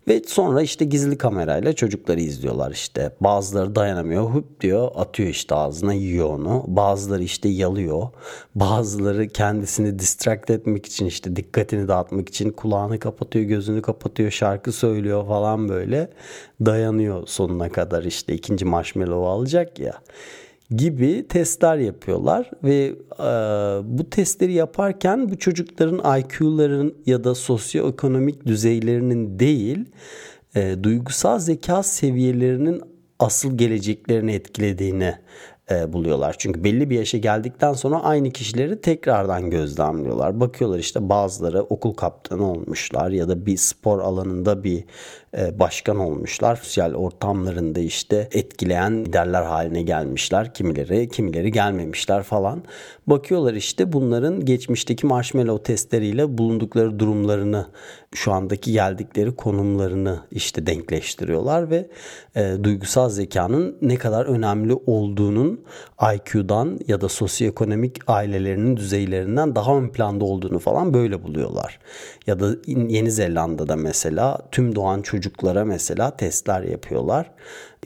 Ve 0.07 0.21
sonra 0.27 0.61
işte 0.61 0.85
gizli 0.85 1.17
kamerayla 1.17 1.73
çocukları 1.73 2.21
izliyorlar 2.21 2.71
işte. 2.71 3.11
Bazıları 3.21 3.75
dayanamıyor 3.75 4.33
hüp 4.33 4.61
diyor 4.61 4.91
atıyor 4.95 5.29
işte 5.29 5.55
ağzına 5.55 5.93
yiyor 5.93 6.29
onu. 6.29 6.63
Bazıları 6.67 7.23
işte 7.23 7.49
yalıyor. 7.49 8.07
Bazıları 8.55 9.27
kendisini 9.27 9.99
distract 9.99 10.49
etmek 10.49 10.85
için 10.85 11.05
işte 11.05 11.35
dikkatini 11.35 11.87
dağıtmak 11.87 12.29
için 12.29 12.51
kulağını 12.51 12.99
kapatıyor 12.99 13.45
gözünü 13.45 13.81
kapatıyor 13.81 14.31
şarkı 14.31 14.71
söylüyor 14.71 15.27
falan 15.27 15.69
böyle. 15.69 16.09
Dayanıyor 16.65 17.27
sonuna 17.27 17.69
kadar 17.69 18.03
işte 18.03 18.33
ikinci 18.33 18.65
marshmallow 18.65 19.27
alacak 19.27 19.79
ya 19.79 19.93
gibi 20.75 21.27
testler 21.27 21.77
yapıyorlar 21.77 22.51
ve 22.63 22.95
e, 23.19 23.23
bu 23.97 24.09
testleri 24.09 24.53
yaparken 24.53 25.29
bu 25.29 25.37
çocukların 25.37 26.19
IQ'ların 26.19 26.95
ya 27.05 27.23
da 27.23 27.35
sosyoekonomik 27.35 28.45
düzeylerinin 28.45 29.39
değil 29.39 29.85
e, 30.55 30.83
duygusal 30.83 31.39
zeka 31.39 31.83
seviyelerinin 31.83 32.81
asıl 33.19 33.57
geleceklerini 33.57 34.31
etkilediğini 34.31 35.13
e, 35.71 35.93
buluyorlar. 35.93 36.35
Çünkü 36.37 36.63
belli 36.63 36.89
bir 36.89 36.95
yaşa 36.95 37.17
geldikten 37.17 37.73
sonra 37.73 38.03
aynı 38.03 38.31
kişileri 38.31 38.81
tekrardan 38.81 39.49
gözlemliyorlar. 39.49 40.39
Bakıyorlar 40.39 40.79
işte 40.79 41.09
bazıları 41.09 41.61
okul 41.63 41.93
kaptanı 41.93 42.51
olmuşlar 42.51 43.11
ya 43.11 43.29
da 43.29 43.45
bir 43.45 43.57
spor 43.57 43.99
alanında 43.99 44.63
bir 44.63 44.83
başkan 45.33 45.99
olmuşlar. 45.99 46.55
Sosyal 46.55 46.93
ortamlarında 46.93 47.79
işte 47.79 48.29
etkileyen 48.31 49.05
liderler 49.05 49.43
haline 49.43 49.81
gelmişler. 49.81 50.53
Kimileri 50.53 51.09
kimileri 51.09 51.51
gelmemişler 51.51 52.23
falan. 52.23 52.63
Bakıyorlar 53.07 53.53
işte 53.53 53.93
bunların 53.93 54.45
geçmişteki 54.45 55.07
marshmallow 55.07 55.63
testleriyle 55.63 56.37
bulundukları 56.37 56.99
durumlarını 56.99 57.67
şu 58.15 58.31
andaki 58.31 58.71
geldikleri 58.71 59.35
konumlarını 59.35 60.19
işte 60.31 60.65
denkleştiriyorlar 60.65 61.69
ve 61.69 61.89
e, 62.35 62.55
duygusal 62.63 63.09
zekanın 63.09 63.77
ne 63.81 63.95
kadar 63.95 64.25
önemli 64.25 64.73
olduğunun 64.73 65.65
IQ'dan 66.15 66.79
ya 66.87 67.01
da 67.01 67.09
sosyoekonomik 67.09 67.97
ailelerinin 68.07 68.77
düzeylerinden 68.77 69.55
daha 69.55 69.77
ön 69.77 69.89
planda 69.89 70.25
olduğunu 70.25 70.59
falan 70.59 70.93
böyle 70.93 71.23
buluyorlar. 71.23 71.79
Ya 72.27 72.39
da 72.39 72.49
Yeni 72.67 73.11
Zelanda'da 73.11 73.75
mesela 73.75 74.37
tüm 74.51 74.75
doğan 74.75 75.01
çocuklara 75.27 75.65
mesela 75.65 76.17
testler 76.17 76.61
yapıyorlar 76.61 77.31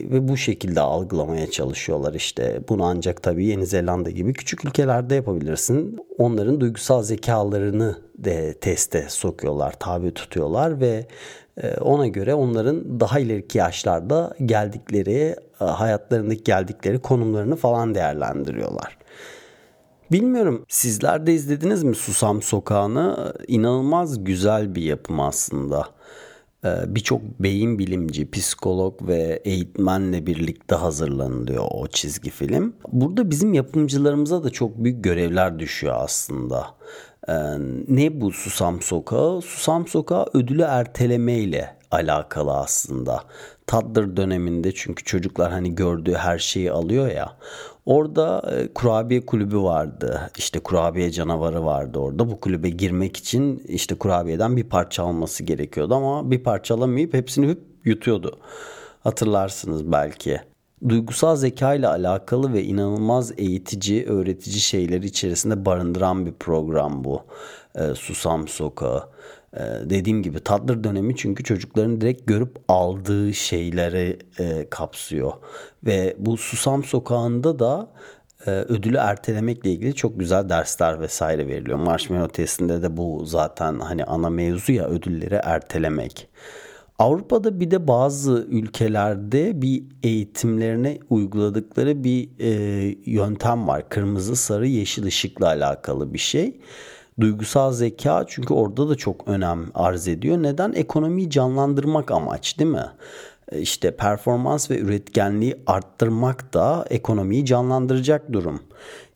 ve 0.00 0.28
bu 0.28 0.36
şekilde 0.36 0.80
algılamaya 0.80 1.50
çalışıyorlar 1.50 2.14
işte. 2.14 2.60
Bunu 2.68 2.84
ancak 2.84 3.22
tabii 3.22 3.46
Yeni 3.46 3.66
Zelanda 3.66 4.10
gibi 4.10 4.32
küçük 4.32 4.64
ülkelerde 4.64 5.14
yapabilirsin. 5.14 5.98
Onların 6.18 6.60
duygusal 6.60 7.02
zekalarını 7.02 7.96
de 8.18 8.54
teste 8.54 9.06
sokuyorlar, 9.08 9.72
tabi 9.78 10.14
tutuyorlar 10.14 10.80
ve 10.80 11.06
e, 11.62 11.76
ona 11.76 12.06
göre 12.06 12.34
onların 12.34 13.00
daha 13.00 13.18
ileriki 13.18 13.58
yaşlarda 13.58 14.34
geldikleri, 14.44 15.36
e, 15.60 15.64
hayatlarındaki 15.64 16.44
geldikleri 16.44 16.98
konumlarını 16.98 17.56
falan 17.56 17.94
değerlendiriyorlar. 17.94 18.98
Bilmiyorum 20.12 20.64
sizler 20.68 21.26
de 21.26 21.34
izlediniz 21.34 21.82
mi 21.82 21.94
Susam 21.94 22.42
Sokağı'nı? 22.42 23.32
İnanılmaz 23.48 24.24
güzel 24.24 24.74
bir 24.74 24.82
yapım 24.82 25.20
aslında. 25.20 25.86
Ee, 26.64 26.94
birçok 26.94 27.22
beyin 27.22 27.78
bilimci, 27.78 28.30
psikolog 28.30 29.08
ve 29.08 29.42
eğitmenle 29.44 30.26
birlikte 30.26 30.74
hazırlanılıyor 30.74 31.64
o 31.70 31.86
çizgi 31.86 32.30
film. 32.30 32.74
Burada 32.92 33.30
bizim 33.30 33.54
yapımcılarımıza 33.54 34.44
da 34.44 34.50
çok 34.50 34.84
büyük 34.84 35.04
görevler 35.04 35.58
düşüyor 35.58 35.94
aslında. 35.98 36.66
Ee, 37.28 37.32
ne 37.88 38.20
bu 38.20 38.32
Susam 38.32 38.82
Sokağı? 38.82 39.42
Susam 39.42 39.86
Sokağı 39.86 40.26
ödülü 40.34 40.62
erteleme 40.62 41.32
ile 41.32 41.76
alakalı 41.90 42.52
aslında. 42.52 43.20
Toddler 43.66 44.16
döneminde 44.16 44.72
çünkü 44.74 45.04
çocuklar 45.04 45.52
hani 45.52 45.74
gördüğü 45.74 46.14
her 46.14 46.38
şeyi 46.38 46.72
alıyor 46.72 47.10
ya. 47.10 47.36
Orada 47.86 48.52
e, 48.52 48.72
kurabiye 48.72 49.26
kulübü 49.26 49.58
vardı. 49.58 50.30
İşte 50.38 50.58
kurabiye 50.58 51.10
canavarı 51.10 51.64
vardı 51.64 51.98
orada. 51.98 52.30
Bu 52.30 52.40
kulübe 52.40 52.70
girmek 52.70 53.16
için 53.16 53.62
işte 53.68 53.94
kurabiyeden 53.94 54.56
bir 54.56 54.64
parça 54.64 55.02
alması 55.02 55.44
gerekiyordu 55.44 55.94
ama 55.94 56.30
bir 56.30 56.42
parça 56.42 56.74
alamayıp 56.74 57.14
hepsini 57.14 57.48
hüp 57.48 57.60
yutuyordu. 57.84 58.38
Hatırlarsınız 59.00 59.92
belki. 59.92 60.40
Duygusal 60.88 61.36
zeka 61.36 61.74
ile 61.74 61.88
alakalı 61.88 62.52
ve 62.52 62.64
inanılmaz 62.64 63.32
eğitici, 63.36 64.06
öğretici 64.06 64.60
şeyleri 64.60 65.06
içerisinde 65.06 65.64
barındıran 65.64 66.26
bir 66.26 66.32
program 66.32 67.04
bu. 67.04 67.22
E, 67.74 67.94
Susam 67.94 68.48
Sokağı. 68.48 69.08
Ee, 69.56 69.60
dediğim 69.84 70.22
gibi 70.22 70.40
toddler 70.40 70.84
dönemi 70.84 71.16
çünkü 71.16 71.44
çocukların 71.44 72.00
direkt 72.00 72.26
görüp 72.26 72.56
aldığı 72.68 73.34
şeyleri 73.34 74.18
e, 74.38 74.70
kapsıyor. 74.70 75.32
Ve 75.86 76.16
bu 76.18 76.36
Susam 76.36 76.84
Sokağı'nda 76.84 77.58
da 77.58 77.90
e, 78.46 78.50
ödülü 78.50 78.96
ertelemekle 78.96 79.70
ilgili 79.70 79.94
çok 79.94 80.20
güzel 80.20 80.48
dersler 80.48 81.00
vesaire 81.00 81.46
veriliyor. 81.46 81.78
Marshmallow 81.78 82.32
testinde 82.32 82.82
de 82.82 82.96
bu 82.96 83.24
zaten 83.26 83.78
hani 83.78 84.04
ana 84.04 84.30
mevzu 84.30 84.72
ya 84.72 84.88
ödülleri 84.88 85.40
ertelemek. 85.42 86.28
Avrupa'da 86.98 87.60
bir 87.60 87.70
de 87.70 87.88
bazı 87.88 88.46
ülkelerde 88.50 89.62
bir 89.62 89.82
eğitimlerine 90.02 90.98
uyguladıkları 91.10 92.04
bir 92.04 92.28
e, 92.38 92.50
yöntem 93.06 93.68
var. 93.68 93.88
Kırmızı, 93.88 94.36
sarı, 94.36 94.66
yeşil 94.66 95.04
ışıkla 95.06 95.46
alakalı 95.46 96.14
bir 96.14 96.18
şey. 96.18 96.60
Duygusal 97.20 97.72
zeka 97.72 98.24
çünkü 98.28 98.54
orada 98.54 98.88
da 98.88 98.94
çok 98.94 99.28
önem 99.28 99.66
arz 99.74 100.08
ediyor. 100.08 100.42
Neden? 100.42 100.72
Ekonomiyi 100.72 101.30
canlandırmak 101.30 102.10
amaç 102.10 102.58
değil 102.58 102.70
mi? 102.70 102.86
E, 103.52 103.60
işte 103.60 103.96
performans 103.96 104.70
ve 104.70 104.78
üretkenliği 104.78 105.56
arttırmak 105.66 106.54
da 106.54 106.86
ekonomiyi 106.90 107.46
canlandıracak 107.46 108.32
durum. 108.32 108.60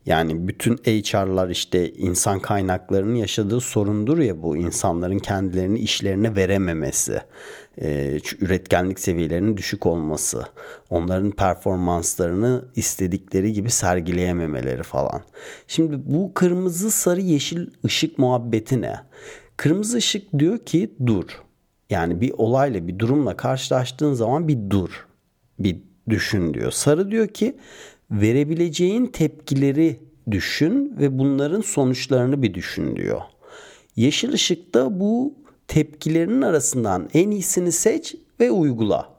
Yani 0.07 0.49
bütün 0.49 0.77
HR'lar 0.77 1.49
işte 1.49 1.93
insan 1.93 2.41
kaynaklarının 2.41 3.15
yaşadığı 3.15 3.61
sorundur 3.61 4.19
ya 4.19 4.43
bu 4.43 4.57
insanların 4.57 5.19
kendilerini 5.19 5.79
işlerine 5.79 6.37
verememesi, 6.37 7.21
e, 7.83 8.19
üretkenlik 8.41 9.01
seviyelerinin 9.01 9.57
düşük 9.57 9.87
olması, 9.87 10.47
onların 10.91 11.31
performanslarını 11.31 12.65
istedikleri 12.77 13.53
gibi 13.53 13.71
sergileyememeleri 13.71 14.83
falan. 14.83 15.23
Şimdi 15.69 15.99
bu 16.07 16.35
kırmızı 16.35 16.91
sarı 16.91 17.21
yeşil 17.21 17.67
ışık 17.85 18.19
muhabbeti 18.19 18.81
ne? 18.81 18.97
Kırmızı 19.57 19.97
ışık 19.97 20.39
diyor 20.39 20.59
ki 20.59 20.95
dur. 21.07 21.43
Yani 21.91 22.21
bir 22.21 22.33
olayla 22.39 22.89
bir 22.89 22.99
durumla 22.99 23.37
karşılaştığın 23.37 24.15
zaman 24.15 24.49
bir 24.49 24.71
dur. 24.71 25.07
Bir 25.59 25.77
düşün 26.09 26.55
diyor. 26.55 26.73
Sarı 26.73 27.11
diyor 27.11 27.29
ki 27.29 27.57
verebileceğin 28.11 29.07
tepkileri 29.07 30.01
düşün 30.31 30.97
ve 31.01 31.19
bunların 31.19 31.61
sonuçlarını 31.61 32.43
bir 32.43 32.55
düşün 32.55 32.97
diyor. 32.97 33.21
Yeşil 33.97 34.33
ışıkta 34.33 35.01
bu 35.01 35.35
tepkilerinin 35.69 36.43
arasından 36.43 37.09
en 37.15 37.31
iyisini 37.31 37.73
seç 37.73 38.15
ve 38.41 38.51
uygula. 38.51 39.17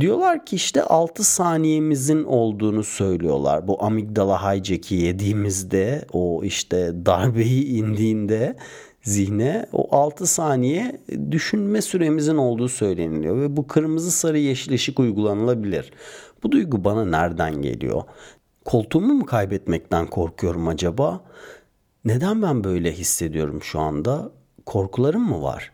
Diyorlar 0.00 0.46
ki 0.46 0.56
işte 0.56 0.82
6 0.82 1.24
saniyemizin 1.24 2.24
olduğunu 2.24 2.84
söylüyorlar. 2.84 3.68
Bu 3.68 3.84
amigdala 3.84 4.54
hijack'i 4.54 4.94
yediğimizde 4.94 6.06
o 6.12 6.44
işte 6.44 7.06
darbeyi 7.06 7.64
indiğinde 7.66 8.56
zihne 9.02 9.66
o 9.72 9.96
6 9.96 10.26
saniye 10.26 11.00
düşünme 11.30 11.82
süremizin 11.82 12.36
olduğu 12.36 12.68
söyleniliyor 12.68 13.40
ve 13.40 13.56
bu 13.56 13.66
kırmızı 13.66 14.10
sarı 14.10 14.38
yeşil 14.38 14.72
ışık 14.72 15.00
uygulanılabilir. 15.00 15.92
Bu 16.42 16.52
duygu 16.52 16.84
bana 16.84 17.04
nereden 17.04 17.62
geliyor? 17.62 18.02
Koltuğumu 18.64 19.14
mu 19.14 19.26
kaybetmekten 19.26 20.06
korkuyorum 20.06 20.68
acaba? 20.68 21.20
Neden 22.04 22.42
ben 22.42 22.64
böyle 22.64 22.92
hissediyorum 22.92 23.62
şu 23.62 23.80
anda? 23.80 24.30
Korkularım 24.66 25.22
mı 25.22 25.42
var? 25.42 25.72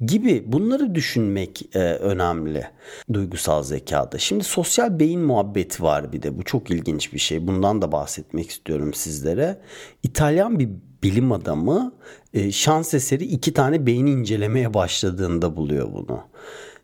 gibi 0.00 0.44
bunları 0.46 0.94
düşünmek 0.94 1.76
e, 1.76 1.78
önemli 1.78 2.66
duygusal 3.12 3.62
zekada. 3.62 4.18
Şimdi 4.18 4.44
sosyal 4.44 4.98
beyin 4.98 5.20
muhabbeti 5.20 5.82
var 5.82 6.12
bir 6.12 6.22
de 6.22 6.38
bu 6.38 6.42
çok 6.42 6.70
ilginç 6.70 7.12
bir 7.12 7.18
şey. 7.18 7.46
Bundan 7.46 7.82
da 7.82 7.92
bahsetmek 7.92 8.50
istiyorum 8.50 8.94
sizlere. 8.94 9.60
İtalyan 10.02 10.58
bir 10.58 10.68
bilim 11.02 11.32
adamı 11.32 11.92
e, 12.34 12.52
şans 12.52 12.94
eseri 12.94 13.24
iki 13.24 13.52
tane 13.52 13.86
beyni 13.86 14.10
incelemeye 14.10 14.74
başladığında 14.74 15.56
buluyor 15.56 15.92
bunu. 15.92 16.20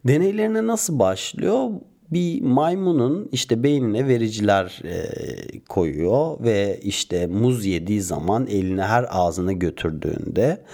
Deneylerine 0.04 0.66
nasıl 0.66 0.98
başlıyor? 0.98 1.70
Bir 2.12 2.42
maymunun 2.42 3.28
işte 3.32 3.62
beynine 3.62 4.08
vericiler 4.08 4.82
e, 4.84 5.58
koyuyor 5.68 6.40
ve 6.40 6.80
işte 6.82 7.26
muz 7.26 7.66
yediği 7.66 8.00
zaman 8.02 8.46
eline 8.46 8.82
her 8.82 9.06
ağzına 9.10 9.52
götürdüğünde 9.52 10.64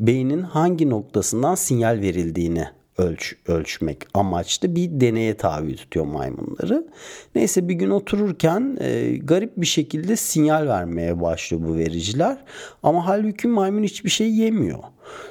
beynin 0.00 0.42
hangi 0.42 0.90
noktasından 0.90 1.54
sinyal 1.54 2.00
verildiğini 2.00 2.66
ölç, 2.98 3.34
ölçmek 3.46 3.98
amaçlı 4.14 4.76
bir 4.76 5.00
deneye 5.00 5.36
tabi 5.36 5.76
tutuyor 5.76 6.06
maymunları. 6.06 6.86
Neyse 7.34 7.68
bir 7.68 7.74
gün 7.74 7.90
otururken 7.90 8.76
e, 8.80 9.16
garip 9.16 9.52
bir 9.56 9.66
şekilde 9.66 10.16
sinyal 10.16 10.66
vermeye 10.66 11.20
başlıyor 11.20 11.62
bu 11.68 11.76
vericiler. 11.76 12.38
Ama 12.82 13.06
halbuki 13.06 13.48
maymun 13.48 13.82
hiçbir 13.82 14.10
şey 14.10 14.30
yemiyor. 14.34 14.78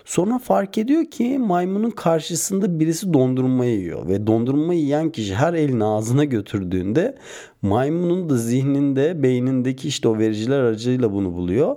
Sonra 0.06 0.40
fark 0.40 0.78
ediyor 0.78 1.06
ki 1.06 1.40
maymunun 1.40 1.90
karşısında 1.90 2.80
birisi 2.80 3.14
dondurma 3.14 3.66
yiyor 3.66 4.08
ve 4.08 4.28
dondurma 4.28 4.74
yiyen 4.74 5.10
kişi 5.10 5.36
her 5.36 5.54
elini 5.54 5.84
ağzına 5.84 6.24
götürdüğünde 6.24 7.18
maymunun 7.62 8.30
da 8.30 8.38
zihninde, 8.38 9.24
beynindeki 9.24 9.88
işte 9.88 10.08
o 10.08 10.20
vericiler 10.20 10.60
aracıyla 10.60 11.14
bunu 11.14 11.34
buluyor 11.34 11.76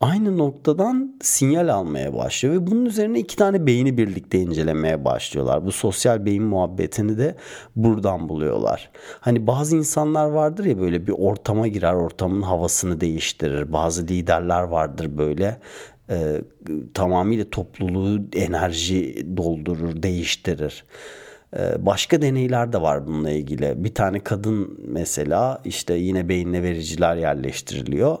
aynı 0.00 0.38
noktadan 0.38 1.18
sinyal 1.22 1.68
almaya 1.68 2.14
başlıyor 2.14 2.54
ve 2.54 2.66
bunun 2.66 2.86
üzerine 2.86 3.18
iki 3.18 3.36
tane 3.36 3.66
beyni 3.66 3.98
birlikte 3.98 4.38
incelemeye 4.38 5.04
başlıyorlar. 5.04 5.66
Bu 5.66 5.72
sosyal 5.72 6.26
beyin 6.26 6.42
muhabbetini 6.42 7.18
de 7.18 7.36
buradan 7.76 8.28
buluyorlar. 8.28 8.90
Hani 9.20 9.46
bazı 9.46 9.76
insanlar 9.76 10.26
vardır 10.26 10.64
ya 10.64 10.80
böyle 10.80 11.06
bir 11.06 11.12
ortama 11.12 11.68
girer, 11.68 11.94
ortamın 11.94 12.42
havasını 12.42 13.00
değiştirir. 13.00 13.72
Bazı 13.72 14.02
liderler 14.02 14.62
vardır 14.62 15.18
böyle 15.18 15.60
e, 16.10 16.40
tamamıyla 16.94 17.50
topluluğu 17.50 18.20
enerji 18.32 19.26
doldurur, 19.36 20.02
değiştirir. 20.02 20.84
Ee, 21.56 21.86
başka 21.86 22.22
deneyler 22.22 22.72
de 22.72 22.82
var 22.82 23.06
bununla 23.06 23.30
ilgili. 23.30 23.84
Bir 23.84 23.94
tane 23.94 24.20
kadın 24.20 24.78
mesela 24.86 25.60
işte 25.64 25.94
yine 25.94 26.28
beynine 26.28 26.62
vericiler 26.62 27.16
yerleştiriliyor 27.16 28.18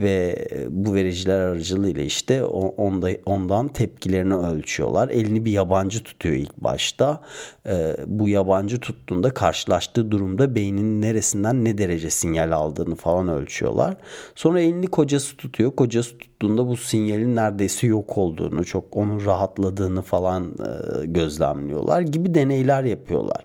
ve 0.00 0.46
e, 0.50 0.66
bu 0.70 0.94
vericiler 0.94 1.38
aracılığıyla 1.38 2.02
işte 2.02 2.44
onda, 2.44 3.10
ondan 3.26 3.68
tepkilerini 3.68 4.34
ölçüyorlar. 4.34 5.08
Elini 5.08 5.44
bir 5.44 5.52
yabancı 5.52 6.02
tutuyor 6.02 6.34
ilk 6.34 6.56
başta. 6.56 7.20
Ee, 7.66 7.96
bu 8.06 8.28
yabancı 8.28 8.80
tuttuğunda 8.80 9.34
karşılaştığı 9.34 10.10
durumda 10.10 10.54
beynin 10.54 11.02
neresinden 11.02 11.64
ne 11.64 11.78
derece 11.78 12.10
sinyal 12.10 12.52
aldığını 12.52 12.94
falan 12.94 13.28
ölçüyorlar. 13.28 13.96
Sonra 14.34 14.60
elini 14.60 14.86
kocası 14.86 15.36
tutuyor. 15.36 15.76
Kocası 15.76 16.18
tuttuğunda 16.40 16.68
bu 16.68 16.76
sinyalin 16.76 17.36
neredeyse 17.36 17.86
yok 17.86 18.18
olduğunu, 18.18 18.64
çok 18.64 18.96
onun 18.96 19.24
rahatladığını 19.24 20.02
falan 20.02 20.44
e, 20.44 21.06
gözlemliyorlar 21.06 22.00
gibi 22.00 22.34
deneyler 22.34 22.84
yapıyorlar. 22.84 23.44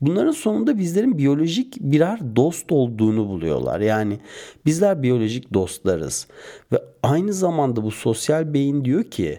Bunların 0.00 0.32
sonunda 0.32 0.78
bizlerin 0.78 1.18
biyolojik 1.18 1.76
birer 1.80 2.36
dost 2.36 2.72
olduğunu 2.72 3.28
buluyorlar. 3.28 3.80
Yani 3.80 4.18
bizler 4.66 5.02
biyolojik 5.02 5.54
dostlarız 5.54 6.28
ve 6.72 6.82
aynı 7.02 7.32
zamanda 7.32 7.82
bu 7.82 7.90
sosyal 7.90 8.54
beyin 8.54 8.84
diyor 8.84 9.04
ki 9.04 9.38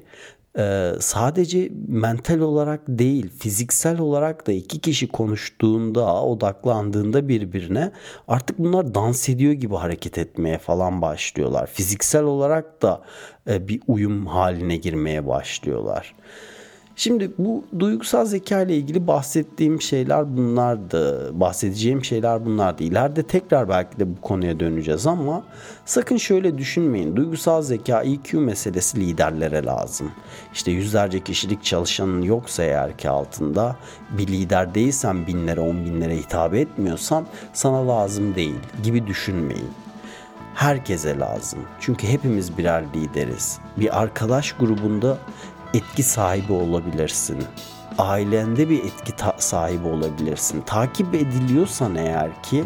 ee, 0.57 0.91
sadece 0.99 1.71
mental 1.87 2.39
olarak 2.39 2.81
değil 2.87 3.29
fiziksel 3.39 3.99
olarak 3.99 4.47
da 4.47 4.51
iki 4.51 4.79
kişi 4.79 5.07
konuştuğunda 5.07 6.23
odaklandığında 6.23 7.27
birbirine 7.27 7.91
artık 8.27 8.59
bunlar 8.59 8.95
dans 8.95 9.29
ediyor 9.29 9.53
gibi 9.53 9.75
hareket 9.75 10.17
etmeye 10.17 10.57
falan 10.57 11.01
başlıyorlar. 11.01 11.67
Fiziksel 11.67 12.23
olarak 12.23 12.81
da 12.81 13.01
e, 13.49 13.67
bir 13.67 13.81
uyum 13.87 14.27
haline 14.27 14.77
girmeye 14.77 15.27
başlıyorlar. 15.27 16.15
Şimdi 16.97 17.31
bu 17.37 17.63
duygusal 17.79 18.25
zeka 18.25 18.61
ile 18.61 18.77
ilgili 18.77 19.07
bahsettiğim 19.07 19.81
şeyler 19.81 20.37
bunlardı. 20.37 21.31
Bahsedeceğim 21.39 22.05
şeyler 22.05 22.45
bunlardı. 22.45 22.83
İleride 22.83 23.23
tekrar 23.23 23.69
belki 23.69 23.99
de 23.99 24.17
bu 24.17 24.21
konuya 24.21 24.59
döneceğiz 24.59 25.07
ama 25.07 25.43
sakın 25.85 26.17
şöyle 26.17 26.57
düşünmeyin. 26.57 27.15
Duygusal 27.15 27.61
zeka 27.61 28.03
EQ 28.03 28.39
meselesi 28.39 28.99
liderlere 28.99 29.65
lazım. 29.65 30.11
İşte 30.53 30.71
yüzlerce 30.71 31.19
kişilik 31.19 31.63
çalışanın 31.63 32.21
yoksa 32.21 32.63
eğer 32.63 32.97
ki 32.97 33.09
altında 33.09 33.75
bir 34.17 34.27
lider 34.27 34.75
değilsen 34.75 35.27
binlere 35.27 35.59
on 35.59 35.85
binlere 35.85 36.17
hitap 36.17 36.53
etmiyorsan 36.53 37.25
sana 37.53 37.87
lazım 37.87 38.35
değil 38.35 38.55
gibi 38.83 39.07
düşünmeyin 39.07 39.69
herkese 40.55 41.19
lazım. 41.19 41.59
Çünkü 41.79 42.07
hepimiz 42.07 42.57
birer 42.57 42.83
lideriz. 42.95 43.59
Bir 43.77 44.01
arkadaş 44.01 44.51
grubunda 44.51 45.17
etki 45.73 46.03
sahibi 46.03 46.53
olabilirsin. 46.53 47.43
Ailende 47.97 48.69
bir 48.69 48.83
etki 48.83 49.13
sahibi 49.37 49.87
olabilirsin. 49.87 50.61
Takip 50.61 51.15
ediliyorsan 51.15 51.95
eğer 51.95 52.43
ki 52.43 52.65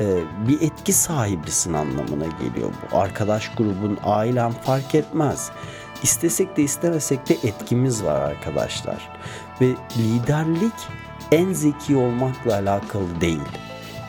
e, 0.00 0.04
bir 0.48 0.60
etki 0.60 0.92
sahibisin 0.92 1.72
anlamına 1.72 2.26
geliyor 2.26 2.70
bu. 2.92 2.96
Arkadaş 2.98 3.54
grubun, 3.54 3.98
ailen 4.04 4.52
fark 4.52 4.94
etmez. 4.94 5.50
İstesek 6.02 6.56
de 6.56 6.62
istemesek 6.62 7.28
de 7.28 7.34
etkimiz 7.34 8.04
var 8.04 8.20
arkadaşlar. 8.20 9.10
Ve 9.60 9.66
liderlik 9.98 10.74
en 11.32 11.52
zeki 11.52 11.96
olmakla 11.96 12.54
alakalı 12.54 13.20
değil. 13.20 13.40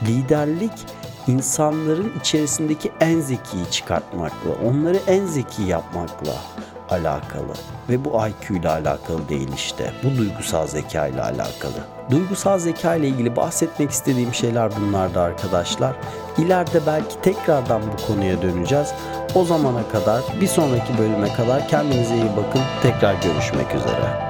Liderlik 0.08 0.86
insanların 1.28 2.14
içerisindeki 2.20 2.92
en 3.00 3.20
zekiyi 3.20 3.72
çıkartmakla, 3.72 4.50
onları 4.66 5.00
en 5.08 5.26
zeki 5.26 5.64
yapmakla 5.64 6.34
alakalı 6.90 7.54
ve 7.90 8.06
bu 8.06 8.10
IQ 8.10 8.60
ile 8.60 8.70
alakalı 8.70 9.30
değil 9.30 9.50
işte. 9.56 9.92
Bu 10.04 10.18
duygusal 10.18 10.68
zeka 10.68 11.08
ile 11.08 11.22
alakalı. 11.22 11.74
Duygusal 12.10 12.60
zeka 12.60 12.96
ile 12.96 13.08
ilgili 13.08 13.36
bahsetmek 13.36 13.92
istediğim 13.92 14.34
şeyler 14.34 14.72
bunlardı 14.76 15.22
arkadaşlar. 15.22 15.96
İleride 16.38 16.82
belki 16.88 17.22
tekrardan 17.22 17.82
bu 17.82 18.08
konuya 18.08 18.42
döneceğiz. 18.42 18.94
O 19.36 19.46
zamana 19.46 19.88
kadar 19.92 20.24
bir 20.42 20.48
sonraki 20.48 20.98
bölüme 20.98 21.34
kadar 21.34 21.68
kendinize 21.68 22.16
iyi 22.16 22.32
bakın. 22.38 22.62
Tekrar 22.84 23.14
görüşmek 23.14 23.76
üzere. 23.76 24.27